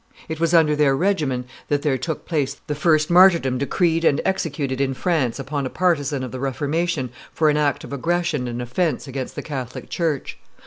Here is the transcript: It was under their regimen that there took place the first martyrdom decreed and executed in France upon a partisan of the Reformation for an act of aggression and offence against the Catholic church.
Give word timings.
It 0.27 0.39
was 0.39 0.51
under 0.51 0.75
their 0.75 0.95
regimen 0.97 1.45
that 1.67 1.83
there 1.83 1.95
took 1.99 2.25
place 2.25 2.59
the 2.65 2.73
first 2.73 3.11
martyrdom 3.11 3.59
decreed 3.59 4.03
and 4.03 4.19
executed 4.25 4.81
in 4.81 4.95
France 4.95 5.37
upon 5.37 5.67
a 5.67 5.69
partisan 5.69 6.23
of 6.23 6.31
the 6.31 6.39
Reformation 6.39 7.11
for 7.31 7.51
an 7.51 7.57
act 7.57 7.83
of 7.83 7.93
aggression 7.93 8.47
and 8.47 8.63
offence 8.63 9.07
against 9.07 9.35
the 9.35 9.43
Catholic 9.43 9.91
church. 9.91 10.39